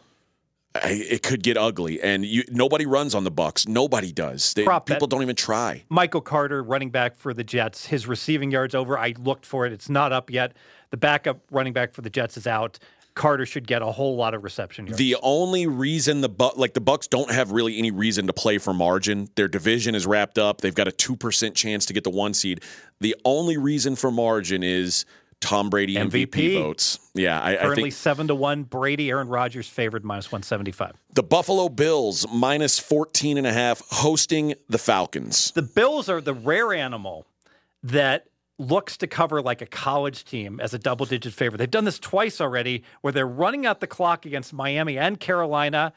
[0.85, 2.01] it could get ugly.
[2.01, 3.67] And you, nobody runs on the Bucks.
[3.67, 4.53] Nobody does.
[4.55, 4.97] They, Prop bet.
[4.97, 5.85] people don't even try.
[5.89, 8.99] Michael Carter, running back for the Jets, his receiving yards over.
[8.99, 9.73] I looked for it.
[9.73, 10.53] It's not up yet.
[10.91, 12.79] The backup running back for the Jets is out.
[13.15, 14.99] Carter should get a whole lot of reception yards.
[14.99, 18.59] The only reason the Bu- like the Bucks don't have really any reason to play
[18.59, 19.29] for margin.
[19.37, 20.61] Their division is wrapped up.
[20.61, 22.62] They've got a two percent chance to get the one seed.
[23.01, 25.07] The only reason for margin is
[25.40, 26.55] Tom Brady MVP, MVP.
[26.55, 26.99] votes.
[27.14, 28.62] Yeah, I, I think seven to one.
[28.64, 30.94] Brady, Aaron Rodgers favored minus one seventy five.
[31.14, 35.53] the Buffalo Bills minus 14 and a half hosting the Falcons.
[35.53, 37.27] The Bills are the rare animal
[37.83, 38.27] that
[38.59, 41.59] looks to cover like a college team as a double digit favorite.
[41.59, 45.92] They've done this twice already where they're running out the clock against Miami and Carolina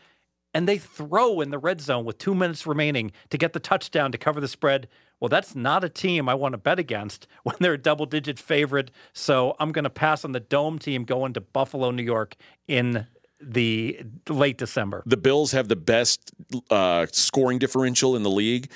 [0.54, 4.12] and they throw in the red zone with 2 minutes remaining to get the touchdown
[4.12, 4.90] to cover the spread.
[5.20, 8.40] Well, that's not a team I want to bet against when they're a double digit
[8.40, 8.92] favorite.
[9.14, 12.36] So I'm going to pass on the dome team going to Buffalo, New York
[12.68, 13.08] in
[13.42, 15.04] the late December.
[15.06, 16.32] The Bills have the best
[16.70, 18.70] uh, scoring differential in the league,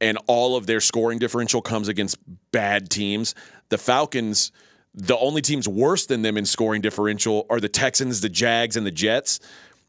[0.00, 2.18] and all of their scoring differential comes against
[2.50, 3.34] bad teams.
[3.70, 4.52] The Falcons,
[4.94, 8.84] the only teams worse than them in scoring differential are the Texans, the Jags, and
[8.84, 9.40] the Jets.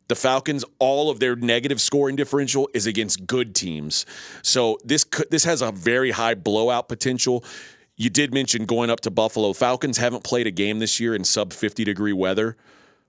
[0.08, 4.06] The Falcons, all of their negative scoring differential is against good teams.
[4.42, 7.44] So this could, this has a very high blowout potential.
[7.96, 9.54] You did mention going up to Buffalo.
[9.54, 12.58] Falcons haven't played a game this year in sub 50 degree weather.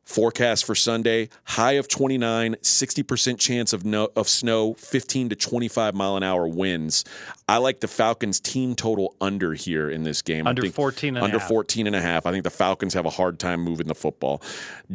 [0.05, 5.95] Forecast for Sunday: high of 29, 60% chance of no, of snow, 15 to 25
[5.95, 7.05] mile an hour winds.
[7.49, 10.47] I like the Falcons team total under here in this game.
[10.47, 11.49] I Under think 14 and a under half.
[11.49, 12.27] 14 and a half.
[12.27, 14.43] I think the Falcons have a hard time moving the football.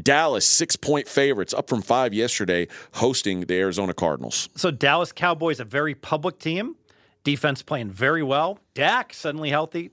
[0.01, 4.49] Dallas six point favorites, up from five yesterday, hosting the Arizona Cardinals.
[4.55, 6.75] So Dallas Cowboys, a very public team.
[7.23, 8.59] Defense playing very well.
[8.73, 9.91] Dak suddenly healthy.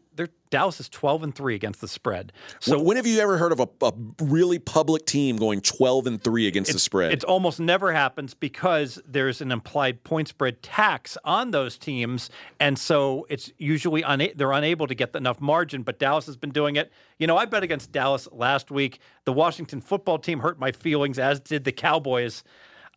[0.50, 2.32] Dallas is 12 and 3 against the spread.
[2.60, 6.22] So when have you ever heard of a, a really public team going 12 and
[6.22, 7.12] three against the spread?
[7.12, 12.30] It almost never happens because there's an implied point spread tax on those teams,
[12.60, 15.82] and so it's usually una- they're unable to get enough margin.
[15.82, 16.92] But Dallas has been doing it.
[17.18, 19.00] You know, I bet against Dallas last week.
[19.24, 22.44] The Washington football team hurt my feelings, as did the Cowboys.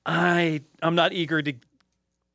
[0.06, 1.54] I I'm not eager to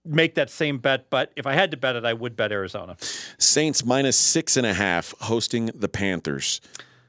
[0.05, 2.97] make that same bet, but if I had to bet it, I would bet Arizona.
[3.39, 6.61] Saints minus six and a half hosting the Panthers.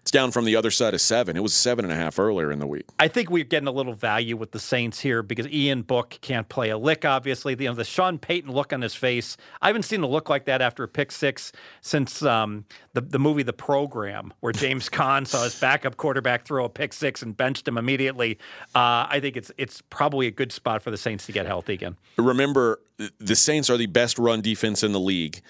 [0.05, 1.35] It's down from the other side of seven.
[1.35, 2.85] It was seven and a half earlier in the week.
[2.99, 6.47] I think we're getting a little value with the Saints here because Ian Book can't
[6.47, 7.03] play a lick.
[7.03, 9.35] Obviously, you know the Sean Payton look on his face.
[9.63, 13.17] I haven't seen a look like that after a pick six since um, the the
[13.17, 17.35] movie The Program, where James Caan saw his backup quarterback throw a pick six and
[17.35, 18.37] benched him immediately.
[18.75, 21.73] Uh, I think it's it's probably a good spot for the Saints to get healthy
[21.73, 21.97] again.
[22.17, 22.79] Remember,
[23.17, 25.41] the Saints are the best run defense in the league.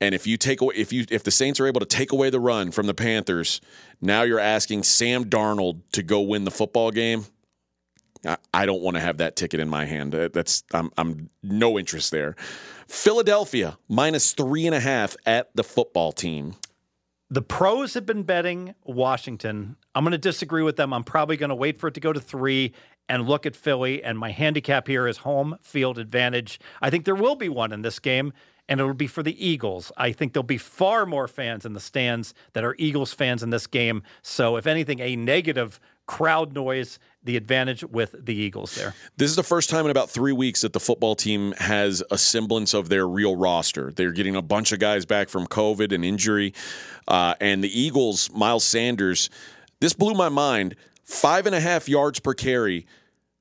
[0.00, 2.30] And if you take away if you if the Saints are able to take away
[2.30, 3.60] the run from the Panthers,
[4.00, 7.26] now you're asking Sam Darnold to go win the football game.
[8.24, 10.12] I, I don't want to have that ticket in my hand.
[10.12, 12.36] That's I'm I'm no interest there.
[12.86, 16.54] Philadelphia minus three and a half at the football team.
[17.30, 19.76] The pros have been betting Washington.
[19.94, 20.94] I'm going to disagree with them.
[20.94, 22.72] I'm probably going to wait for it to go to three
[23.06, 24.02] and look at Philly.
[24.02, 26.58] And my handicap here is home field advantage.
[26.80, 28.32] I think there will be one in this game,
[28.68, 29.90] and it will be for the Eagles.
[29.96, 33.50] I think there'll be far more fans in the stands that are Eagles fans in
[33.50, 34.02] this game.
[34.22, 38.94] So, if anything, a negative crowd noise, the advantage with the Eagles there.
[39.16, 42.18] This is the first time in about three weeks that the football team has a
[42.18, 43.92] semblance of their real roster.
[43.92, 46.54] They're getting a bunch of guys back from COVID and injury.
[47.06, 49.28] Uh, and the Eagles, Miles Sanders,
[49.80, 50.74] this blew my mind.
[51.04, 52.86] Five and a half yards per carry,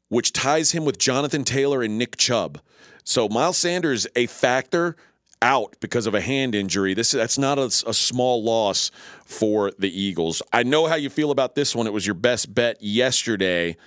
[0.10, 2.60] which ties him with Jonathan Taylor and Nick Chubb.
[3.04, 4.96] So Miles Sanders, a factor
[5.42, 6.94] out because of a hand injury.
[6.94, 8.92] This that's not a, a small loss
[9.26, 10.42] for the Eagles.
[10.52, 11.88] I know how you feel about this one.
[11.88, 13.78] It was your best bet yesterday.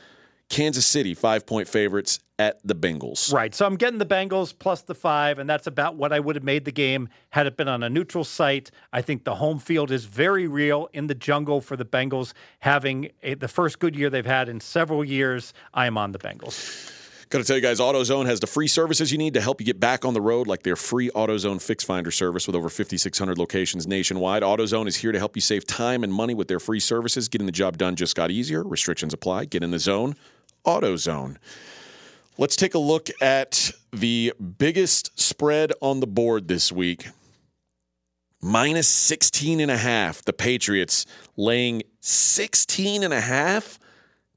[0.49, 3.33] Kansas City, five point favorites at the Bengals.
[3.33, 3.55] Right.
[3.55, 6.43] So I'm getting the Bengals plus the five, and that's about what I would have
[6.43, 8.71] made the game had it been on a neutral site.
[8.93, 13.11] I think the home field is very real in the jungle for the Bengals, having
[13.23, 15.55] a, the first good year they've had in several years.
[15.73, 16.97] I am on the Bengals.
[17.31, 19.65] Got to tell you guys, AutoZone has the free services you need to help you
[19.65, 23.39] get back on the road, like their free AutoZone Fix Finder service with over 5,600
[23.39, 24.43] locations nationwide.
[24.43, 27.29] AutoZone is here to help you save time and money with their free services.
[27.29, 28.65] Getting the job done just got easier.
[28.65, 29.45] Restrictions apply.
[29.45, 30.17] Get in the zone.
[30.67, 31.37] AutoZone.
[32.37, 37.07] Let's take a look at the biggest spread on the board this week.
[38.43, 40.21] Minus 16 and a half.
[40.25, 43.79] The Patriots laying 16 and a half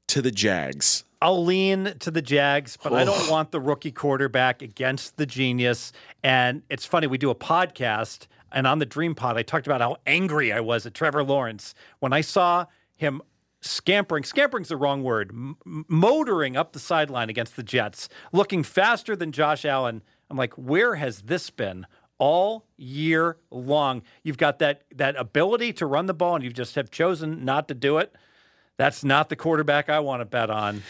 [0.06, 1.02] to the Jags.
[1.24, 3.30] I'll lean to the Jags, but I don't oh.
[3.30, 5.90] want the rookie quarterback against the genius.
[6.22, 9.80] And it's funny, we do a podcast, and on the Dream Pod, I talked about
[9.80, 13.22] how angry I was at Trevor Lawrence when I saw him
[13.62, 14.22] scampering.
[14.24, 15.30] Scampering's the wrong word.
[15.30, 15.56] M-
[15.88, 20.02] motoring up the sideline against the Jets, looking faster than Josh Allen.
[20.28, 21.86] I'm like, where has this been?
[22.18, 26.74] All year long, you've got that that ability to run the ball, and you just
[26.74, 28.14] have chosen not to do it.
[28.76, 30.82] That's not the quarterback I want to bet on.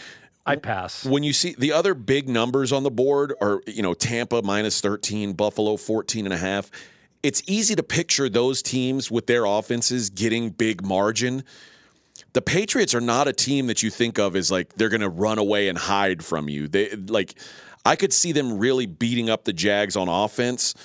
[0.45, 1.05] I pass.
[1.05, 4.81] when you see the other big numbers on the board are you know Tampa minus
[4.81, 6.69] 13 Buffalo 14 and a half.
[7.23, 11.43] It's easy to picture those teams with their offenses getting big margin.
[12.33, 15.09] The Patriots are not a team that you think of as like they're going to
[15.09, 16.67] run away and hide from you.
[16.67, 17.39] They like
[17.83, 20.75] I could see them really beating up the Jags on offense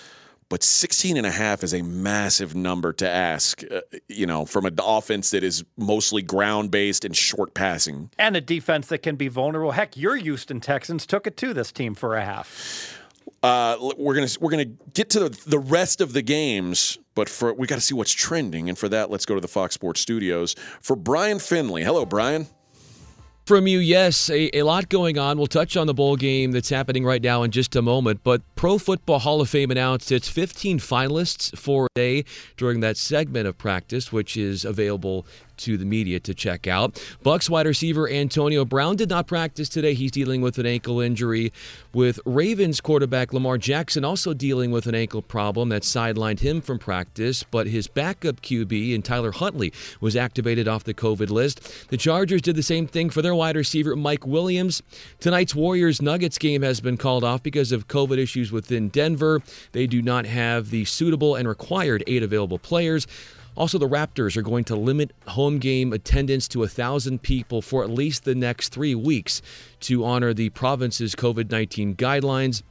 [0.50, 4.66] but 16 and a half is a massive number to ask uh, you know from
[4.66, 9.16] an offense that is mostly ground based and short passing and a defense that can
[9.16, 9.70] be vulnerable.
[9.70, 12.98] Heck, your Houston Texans took it to this team for a half.
[13.42, 17.54] Uh, we're gonna we're gonna get to the, the rest of the games, but for
[17.54, 20.00] we got to see what's trending, and for that, let's go to the Fox Sports
[20.00, 21.82] Studios for Brian Finley.
[21.82, 22.46] Hello, Brian.
[23.46, 25.36] From you, yes, a, a lot going on.
[25.36, 28.20] We'll touch on the bowl game that's happening right now in just a moment.
[28.22, 32.24] But Pro Football Hall of Fame announced its 15 finalists for a day
[32.56, 35.26] during that segment of practice, which is available
[35.60, 37.02] to the media to check out.
[37.22, 39.94] Bucks wide receiver Antonio Brown did not practice today.
[39.94, 41.52] He's dealing with an ankle injury.
[41.92, 46.78] With Ravens quarterback Lamar Jackson also dealing with an ankle problem that sidelined him from
[46.78, 51.88] practice, but his backup QB and Tyler Huntley was activated off the COVID list.
[51.88, 54.82] The Chargers did the same thing for their wide receiver Mike Williams.
[55.18, 59.42] Tonight's Warriors Nuggets game has been called off because of COVID issues within Denver.
[59.72, 63.06] They do not have the suitable and required eight available players.
[63.56, 67.90] Also, the Raptors are going to limit home game attendance to 1,000 people for at
[67.90, 69.42] least the next three weeks
[69.80, 72.62] to honor the province's COVID 19 guidelines.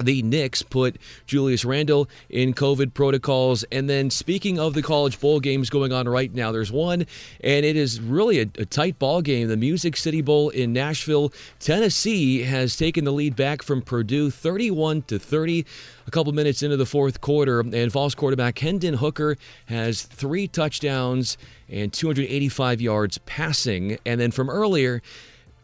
[0.00, 3.64] The Knicks put Julius Randle in COVID protocols.
[3.72, 7.06] And then, speaking of the college bowl games going on right now, there's one,
[7.42, 9.48] and it is really a, a, tight ball game.
[9.48, 15.02] The Music City Bowl in Nashville, Tennessee has taken the lead back from Purdue 31
[15.02, 15.64] to 30.
[16.06, 21.36] A couple minutes into the fourth quarter, and Vols quarterback Hendon Hooker has three touchdowns
[21.68, 23.98] and 285 yards passing.
[24.06, 25.02] And then from earlier,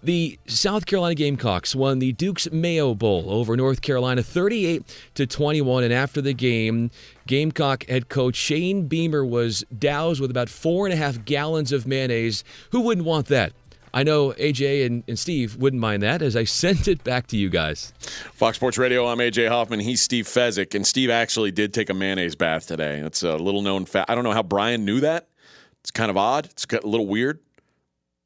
[0.03, 4.83] the South Carolina Gamecocks won the Duke's Mayo Bowl over North Carolina 38
[5.15, 6.91] to 21 and after the game
[7.27, 11.87] Gamecock head coach Shane Beamer was doused with about four and a half gallons of
[11.87, 12.43] mayonnaise.
[12.71, 13.53] Who wouldn't want that?
[13.95, 17.37] I know AJ and, and Steve wouldn't mind that as I sent it back to
[17.37, 17.93] you guys.
[18.33, 19.81] Fox Sports Radio, I'm AJ Hoffman.
[19.81, 20.75] He's Steve Fezzik.
[20.75, 22.99] And Steve actually did take a mayonnaise bath today.
[23.01, 24.11] It's a little known fact.
[24.11, 25.29] I don't know how Brian knew that.
[25.81, 26.47] It's kind of odd.
[26.47, 27.41] It's a little weird.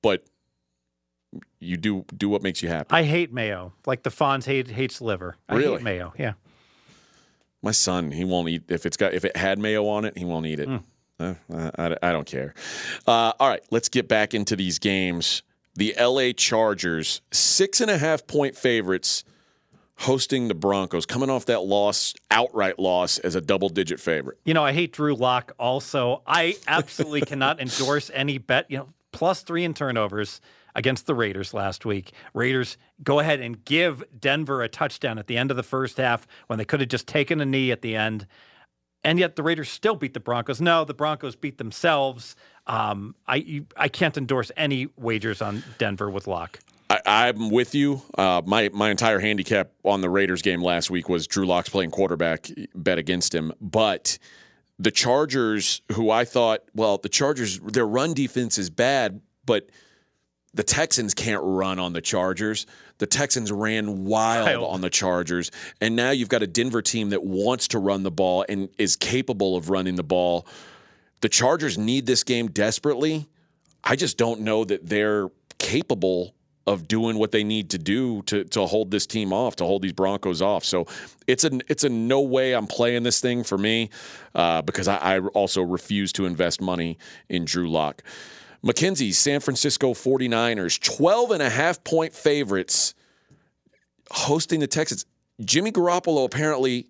[0.03, 0.25] But
[1.61, 2.89] you do do what makes you happy.
[2.91, 3.73] I hate mayo.
[3.87, 5.37] Like the Fonz hate hates liver.
[5.49, 5.73] I really?
[5.75, 6.15] hate mayo.
[6.19, 6.35] Yeah.
[7.63, 10.25] My son, he won't eat if it's got if it had mayo on it, he
[10.25, 10.69] won't eat it.
[10.69, 10.83] Mm.
[11.19, 12.53] Uh, I, I, don't care.
[13.07, 15.43] Uh, all right, let's get back into these games.
[15.75, 19.25] The LA Chargers, six and a half point favorites,
[19.97, 24.39] hosting the Broncos, coming off that loss, outright loss, as a double digit favorite.
[24.45, 25.53] You know, I hate Drew Lock.
[25.59, 28.71] Also, I absolutely cannot endorse any bet.
[28.71, 30.43] You know, plus three in turnovers
[30.77, 32.13] against the Raiders last week.
[32.35, 36.29] Raiders go ahead and give Denver a touchdown at the end of the first half
[36.47, 38.27] when they could have just taken a knee at the end.
[39.03, 40.61] And yet the Raiders still beat the Broncos.
[40.61, 42.37] No, the Broncos beat themselves.
[42.67, 46.61] Um, I I can't endorse any wagers on Denver with Lock.
[46.89, 48.03] I, am with you.
[48.17, 51.91] Uh, my my entire handicap on the Raiders game last week was Drew Lock's playing
[51.91, 52.51] quarterback.
[52.75, 54.19] Bet against him, but
[54.79, 59.71] the Chargers, who I thought, well, the Chargers, their run defense is bad, but
[60.57, 62.67] the Texans can't run on the Chargers.
[62.97, 65.51] The Texans ran wild on the Chargers.
[65.83, 68.97] And now you've got a Denver team that wants to run the ball and is
[68.97, 70.47] capable of running the ball.
[71.21, 73.29] The Chargers need this game desperately.
[73.85, 76.35] I just don't know that they're capable
[76.67, 79.83] of doing what they need to do to to hold this team off, to hold
[79.83, 80.65] these Broncos off.
[80.65, 80.87] So
[81.27, 83.91] it's a it's a no way I'm playing this thing for me
[84.35, 88.03] uh, because I, I also refuse to invest money in Drew Lock.
[88.65, 92.95] McKenzie, San Francisco 49ers, 12 and a half point favorites
[94.11, 95.07] hosting the Texans.
[95.45, 96.87] Jimmy Garoppolo apparently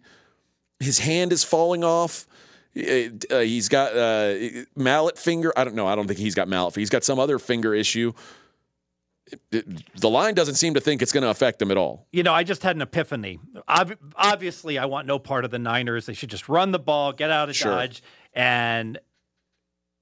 [0.81, 2.27] his hand is falling off.
[2.77, 4.35] Uh, he's got uh,
[4.77, 5.53] mallet finger.
[5.57, 5.87] I don't know.
[5.87, 6.75] I don't think he's got mallet.
[6.75, 8.13] He's got some other finger issue.
[9.33, 12.07] It, it, the line doesn't seem to think it's going to affect them at all.
[12.13, 13.41] You know, I just had an epiphany.
[13.69, 16.07] Ob- obviously, I want no part of the Niners.
[16.07, 17.73] They should just run the ball, get out of sure.
[17.73, 18.03] Dodge,
[18.35, 18.99] and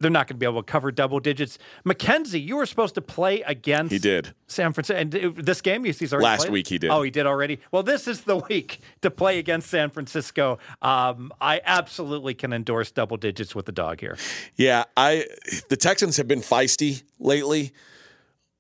[0.05, 1.59] they're not going to be able to cover double digits.
[1.87, 3.91] McKenzie, you were supposed to play against.
[3.91, 4.35] He did.
[4.49, 5.01] San Francisco.
[5.01, 6.53] And this game, you see, he's already last played?
[6.53, 6.67] week.
[6.67, 6.91] He did.
[6.91, 7.59] Oh, he did already.
[7.73, 10.59] Well, this is the week to play against San Francisco.
[10.83, 14.19] Um, I absolutely can endorse double digits with the dog here.
[14.57, 15.25] Yeah, I.
[15.71, 17.73] The Texans have been feisty lately,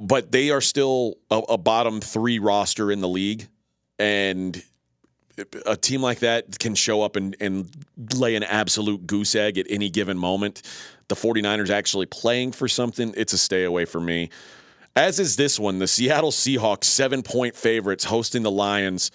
[0.01, 3.49] but they are still a, a bottom three roster in the league,
[3.99, 4.63] and
[5.67, 7.69] a team like that can show up and, and
[8.15, 10.63] lay an absolute goose egg at any given moment
[11.09, 14.31] the 49ers actually playing for something, it's a stay away for me.
[14.97, 19.11] As is this one, the Seattle Seahawks, seven point favorites hosting the Lions.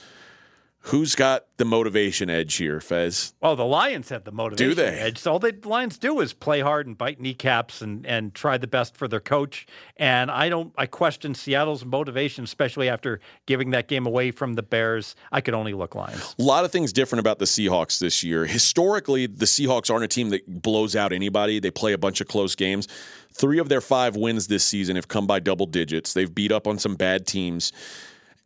[0.83, 3.33] Who's got the motivation edge here, Fez?
[3.41, 4.97] Well, the Lions have the motivation do they?
[4.97, 5.17] edge.
[5.17, 8.65] So all the Lions do is play hard and bite kneecaps and, and try the
[8.65, 9.67] best for their coach.
[9.97, 14.63] And I don't I question Seattle's motivation, especially after giving that game away from the
[14.63, 15.15] Bears.
[15.33, 16.33] I could only look Lions.
[16.39, 18.45] A lot of things different about the Seahawks this year.
[18.45, 21.59] Historically, the Seahawks aren't a team that blows out anybody.
[21.59, 22.87] They play a bunch of close games.
[23.33, 26.13] Three of their five wins this season have come by double digits.
[26.13, 27.73] They've beat up on some bad teams.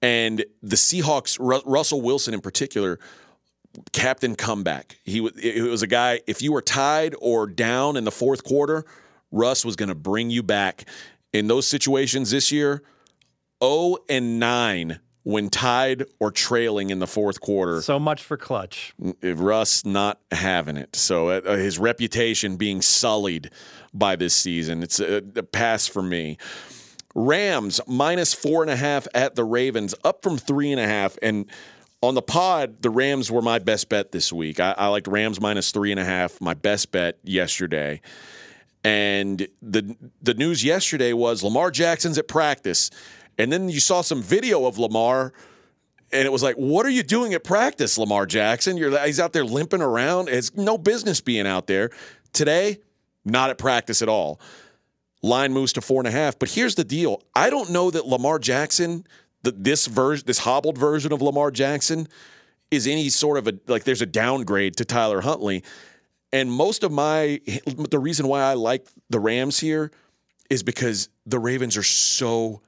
[0.03, 2.99] And the Seahawks, Russell Wilson in particular,
[3.93, 4.99] captain comeback.
[5.03, 6.19] He it was a guy.
[6.27, 8.85] If you were tied or down in the fourth quarter,
[9.31, 10.85] Russ was going to bring you back.
[11.31, 12.83] In those situations this year,
[13.63, 17.81] 0 and 9 when tied or trailing in the fourth quarter.
[17.81, 18.93] So much for clutch.
[19.23, 20.95] Russ not having it.
[20.97, 23.49] So uh, his reputation being sullied
[23.93, 24.83] by this season.
[24.83, 26.37] It's a, a pass for me.
[27.15, 31.17] Rams minus four and a half at the Ravens, up from three and a half.
[31.21, 31.45] And
[32.01, 34.59] on the pod, the Rams were my best bet this week.
[34.59, 38.01] I, I liked Rams minus three and a half, my best bet yesterday.
[38.83, 42.89] And the the news yesterday was Lamar Jackson's at practice.
[43.37, 45.33] And then you saw some video of Lamar,
[46.11, 48.75] and it was like, "What are you doing at practice, Lamar Jackson?
[48.75, 50.27] You're he's out there limping around.
[50.27, 51.91] It's no business being out there
[52.33, 52.79] today.
[53.23, 54.41] Not at practice at all.
[55.23, 56.37] Line moves to four and a half.
[56.37, 59.07] But here's the deal: I don't know that Lamar Jackson,
[59.41, 62.07] the, this version, this hobbled version of Lamar Jackson,
[62.69, 63.85] is any sort of a like.
[63.85, 65.63] There's a downgrade to Tyler Huntley.
[66.31, 67.39] And most of my
[67.77, 69.91] the reason why I like the Rams here
[70.49, 72.61] is because the Ravens are so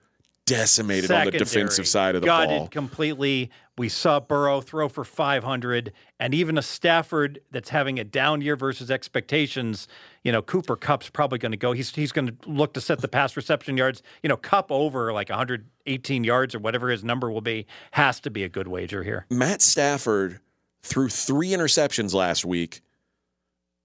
[0.45, 2.67] decimated on the defensive side of the Gutted ball.
[2.67, 3.51] completely.
[3.77, 8.55] We saw Burrow throw for 500, and even a Stafford that's having a down year
[8.55, 9.89] versus expectations.
[10.23, 11.73] You know, Cooper Kupp's probably going to go.
[11.73, 14.01] He's he's going to look to set the pass reception yards.
[14.23, 18.29] You know, Cup over like 118 yards or whatever his number will be has to
[18.29, 19.25] be a good wager here.
[19.29, 20.39] Matt Stafford
[20.81, 22.79] threw three interceptions last week,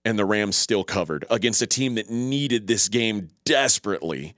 [0.05, 4.34] and the Rams still covered against a team that needed this game desperately.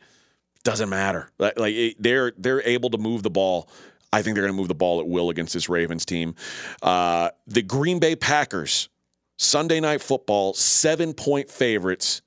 [0.65, 1.29] Doesn't matter.
[1.39, 3.69] Like, it, they're they're able to move the ball.
[4.13, 6.35] I think they're going to move the ball at will against this Ravens team.
[6.83, 8.89] Uh, the Green Bay Packers,
[9.39, 12.23] Sunday night football, seven point favorites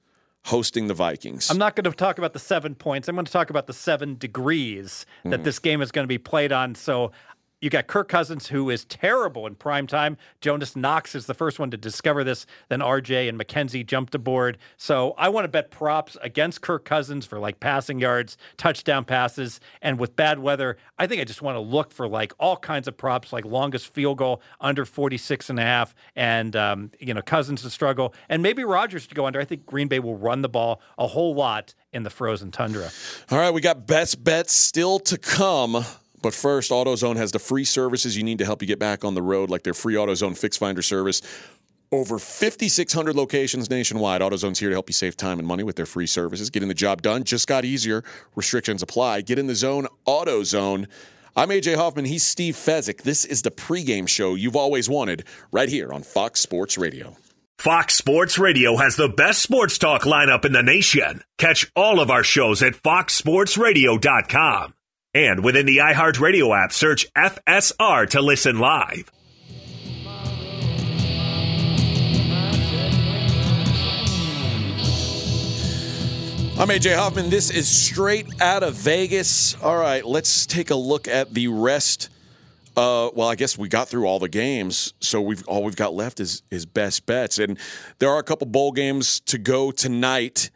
[0.45, 1.49] hosting the Vikings.
[1.49, 3.07] I'm not going to talk about the seven points.
[3.07, 6.19] I'm going to talk about the seven degrees that this game is going to be
[6.19, 6.75] played on.
[6.75, 7.11] So
[7.65, 10.17] you got Kirk Cousins, who is terrible in prime time.
[10.39, 12.45] Jonas Knox is the first one to discover this.
[12.69, 14.59] Then RJ and McKenzie jumped aboard.
[14.77, 19.59] So I want to bet props against Kirk Cousins for like passing yards, touchdown passes.
[19.81, 22.87] And with bad weather, I think I just want to look for like all kinds
[22.87, 27.23] of props, like longest field goal under 46 and a half, and, um, you know,
[27.23, 29.39] Cousins to struggle, and maybe Rodgers to go under.
[29.39, 32.91] I think Green Bay will run the ball a whole lot in the frozen tundra.
[33.31, 35.83] All right, we got best bets still to come.
[36.25, 39.13] But first, AutoZone has the free services you need to help you get back on
[39.13, 41.21] the road, like their free AutoZone Fix Finder service.
[41.91, 44.21] Over 5,600 locations nationwide.
[44.21, 46.49] AutoZone's here to help you save time and money with their free services.
[46.49, 48.03] Getting the job done just got easier.
[48.33, 49.21] Restrictions apply.
[49.21, 50.87] Get in the zone, AutoZone.
[51.35, 52.05] I'm AJ Hoffman.
[52.05, 53.03] He's Steve Fezzik.
[53.03, 57.15] This is the pregame show you've always wanted right here on Fox Sports Radio.
[57.59, 61.21] Fox Sports Radio has the best sports talk lineup in the nation.
[61.37, 64.74] Catch all of our shows at foxsportsradio.com.
[65.15, 69.09] And within the iHeartRadio app, search FSR to listen live.
[76.57, 77.29] I'm AJ Hoffman.
[77.29, 79.55] This is straight out of Vegas.
[79.61, 82.09] All right, let's take a look at the rest.
[82.75, 85.93] Uh, well, I guess we got through all the games, so we've all we've got
[85.93, 87.57] left is is best bets, and
[87.99, 90.49] there are a couple bowl games to go tonight.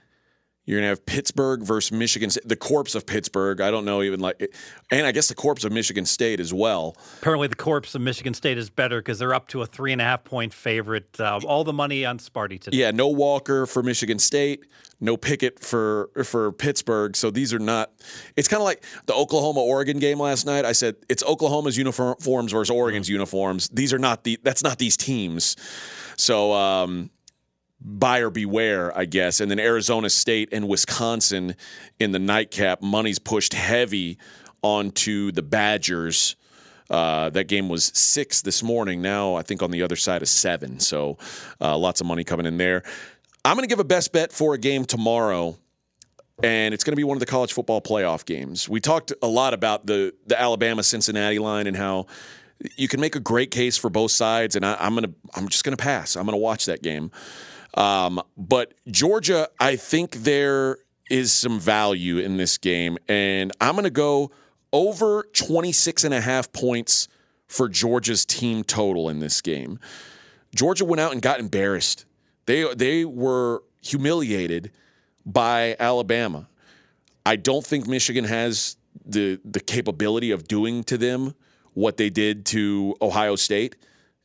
[0.69, 2.29] You're gonna have Pittsburgh versus Michigan.
[2.45, 3.59] The corpse of Pittsburgh.
[3.59, 4.55] I don't know even like,
[4.91, 6.95] and I guess the corpse of Michigan State as well.
[7.17, 9.99] Apparently, the corpse of Michigan State is better because they're up to a three and
[9.99, 11.19] a half point favorite.
[11.19, 12.77] Uh, all the money on Sparty today.
[12.77, 14.67] Yeah, no Walker for Michigan State,
[14.99, 17.15] no Pickett for for Pittsburgh.
[17.15, 17.89] So these are not.
[18.35, 20.65] It's kind of like the Oklahoma Oregon game last night.
[20.65, 23.69] I said it's Oklahoma's uniforms versus Oregon's uniforms.
[23.69, 24.37] These are not the.
[24.43, 25.55] That's not these teams.
[26.15, 26.53] So.
[26.53, 27.09] um
[27.81, 29.39] buyer beware, I guess.
[29.39, 31.55] And then Arizona State and Wisconsin
[31.99, 34.17] in the nightcap, money's pushed heavy
[34.61, 36.35] onto the Badgers.
[36.89, 39.01] Uh, that game was six this morning.
[39.01, 40.79] Now I think on the other side is seven.
[40.79, 41.17] So
[41.61, 42.83] uh, lots of money coming in there.
[43.45, 45.57] I'm going to give a best bet for a game tomorrow,
[46.43, 48.67] and it's going to be one of the college football playoff games.
[48.67, 52.07] We talked a lot about the the Alabama Cincinnati line and how
[52.75, 55.63] you can make a great case for both sides, and I, I'm gonna I'm just
[55.63, 56.17] going to pass.
[56.17, 57.11] I'm going to watch that game.
[57.73, 60.77] Um, but Georgia, I think there
[61.09, 64.31] is some value in this game, and I'm going to go
[64.71, 67.07] over 26 and a half points
[67.47, 69.79] for Georgia's team total in this game.
[70.53, 72.05] Georgia went out and got embarrassed.
[72.45, 74.71] They they were humiliated
[75.25, 76.47] by Alabama.
[77.25, 81.35] I don't think Michigan has the the capability of doing to them
[81.73, 83.75] what they did to Ohio State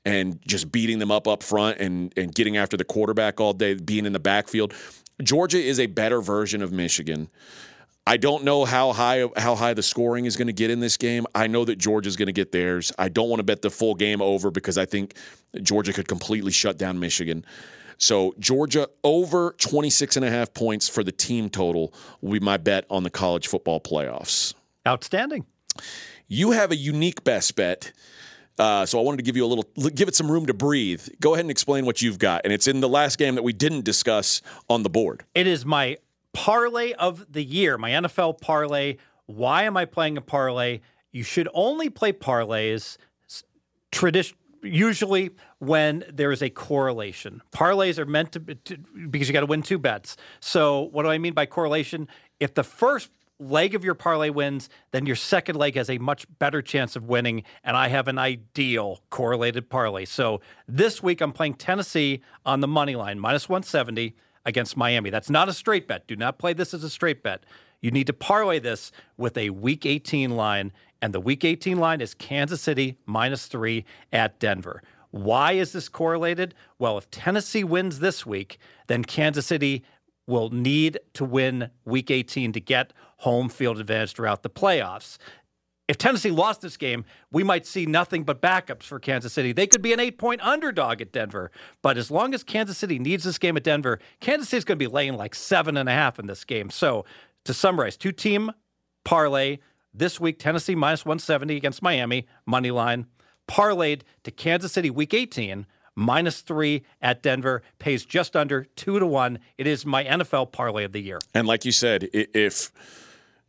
[0.05, 3.75] and just beating them up up front and and getting after the quarterback all day,
[3.75, 4.75] being in the backfield.
[5.23, 7.29] Georgia is a better version of Michigan.
[8.07, 10.97] I don't know how high how high the scoring is going to get in this
[10.97, 11.27] game.
[11.35, 12.93] I know that Georgia's going to get theirs.
[12.99, 15.15] I don't want to bet the full game over because I think
[15.63, 17.45] Georgia could completely shut down Michigan.
[17.97, 22.57] So Georgia over 26 and a half points for the team total will be my
[22.57, 24.53] bet on the college football playoffs.
[24.87, 25.47] Outstanding.
[26.29, 27.93] You have a unique best bet.
[28.59, 31.07] Uh, so I wanted to give you a little, give it some room to breathe.
[31.21, 33.53] Go ahead and explain what you've got, and it's in the last game that we
[33.53, 35.25] didn't discuss on the board.
[35.35, 35.99] It is my
[36.33, 38.97] parlay of the year, my NFL parlay.
[39.27, 40.81] Why am I playing a parlay?
[41.11, 42.97] You should only play parlays
[43.91, 47.43] tradition usually when there is a correlation.
[47.53, 48.79] Parlays are meant to, to
[49.11, 50.17] because you got to win two bets.
[50.41, 52.09] So what do I mean by correlation?
[52.41, 56.27] If the first leg of your parlay wins, then your second leg has a much
[56.39, 57.43] better chance of winning.
[57.63, 60.05] And I have an ideal correlated parlay.
[60.05, 64.15] So this week I'm playing Tennessee on the money line, minus 170
[64.45, 65.11] against Miami.
[65.11, 66.07] That's not a straight bet.
[66.07, 67.45] Do not play this as a straight bet.
[67.81, 70.73] You need to parlay this with a week 18 line.
[71.03, 74.83] And the week 18 line is Kansas City minus three at Denver.
[75.11, 76.55] Why is this correlated?
[76.79, 79.85] Well, if Tennessee wins this week, then Kansas City
[80.27, 85.19] will need to win week 18 to get home field advantage throughout the playoffs.
[85.87, 89.53] If Tennessee lost this game, we might see nothing but backups for Kansas City.
[89.53, 91.51] They could be an eight point underdog at Denver.
[91.83, 94.79] But as long as Kansas City needs this game at Denver, Kansas City is going
[94.79, 96.71] to be laying like seven and a half in this game.
[96.71, 97.05] So
[97.45, 98.53] to summarize, two team
[99.05, 99.59] parlay
[99.93, 103.07] this week Tennessee minus 170 against Miami, money line,
[103.47, 109.07] parlayed to Kansas City week 18 minus three at Denver, pays just under two to
[109.07, 109.39] one.
[109.59, 111.19] It is my NFL parlay of the year.
[111.35, 112.73] And like you said, if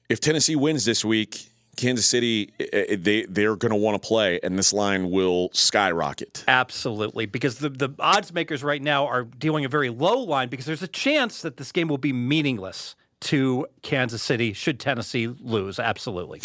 [0.10, 4.58] if Tennessee wins this week, Kansas City they they're going to want to play, and
[4.58, 6.44] this line will skyrocket.
[6.48, 10.66] Absolutely, because the the odds makers right now are dealing a very low line because
[10.66, 15.80] there's a chance that this game will be meaningless to Kansas City should Tennessee lose.
[15.80, 16.42] Absolutely.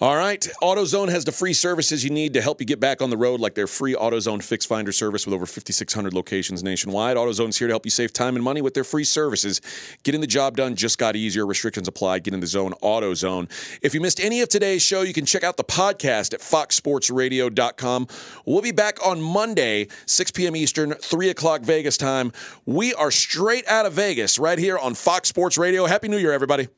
[0.00, 0.40] All right.
[0.60, 3.38] AutoZone has the free services you need to help you get back on the road,
[3.38, 7.16] like their free AutoZone Fix Finder service with over 5,600 locations nationwide.
[7.16, 9.60] AutoZone's here to help you save time and money with their free services.
[10.02, 11.46] Getting the job done just got easier.
[11.46, 12.18] Restrictions apply.
[12.18, 13.48] Get in the zone, AutoZone.
[13.80, 18.08] If you missed any of today's show, you can check out the podcast at foxsportsradio.com.
[18.44, 20.56] We'll be back on Monday, 6 p.m.
[20.56, 22.32] Eastern, 3 o'clock Vegas time.
[22.66, 25.86] We are straight out of Vegas right here on Fox Sports Radio.
[25.86, 26.68] Happy New Year, everybody.